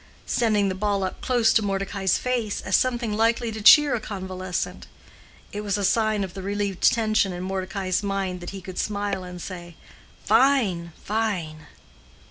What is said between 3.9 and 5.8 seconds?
a convalescent. It was